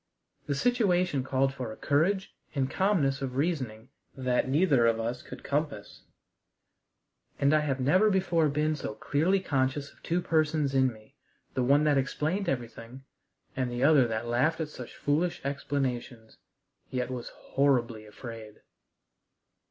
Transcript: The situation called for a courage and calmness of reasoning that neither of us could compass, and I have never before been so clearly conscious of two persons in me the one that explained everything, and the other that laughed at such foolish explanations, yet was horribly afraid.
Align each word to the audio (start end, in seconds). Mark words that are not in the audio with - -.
The 0.47 0.55
situation 0.55 1.23
called 1.23 1.53
for 1.53 1.71
a 1.71 1.77
courage 1.77 2.33
and 2.55 2.71
calmness 2.71 3.21
of 3.21 3.35
reasoning 3.35 3.89
that 4.17 4.49
neither 4.49 4.87
of 4.87 4.99
us 4.99 5.21
could 5.21 5.43
compass, 5.43 6.01
and 7.37 7.53
I 7.53 7.59
have 7.59 7.79
never 7.79 8.09
before 8.09 8.49
been 8.49 8.75
so 8.75 8.95
clearly 8.95 9.39
conscious 9.39 9.91
of 9.93 10.01
two 10.01 10.19
persons 10.19 10.73
in 10.73 10.91
me 10.91 11.13
the 11.53 11.61
one 11.63 11.83
that 11.83 11.99
explained 11.99 12.49
everything, 12.49 13.03
and 13.55 13.69
the 13.69 13.83
other 13.83 14.07
that 14.07 14.25
laughed 14.25 14.59
at 14.59 14.69
such 14.69 14.95
foolish 14.97 15.39
explanations, 15.45 16.39
yet 16.89 17.11
was 17.11 17.29
horribly 17.29 18.07
afraid. 18.07 18.61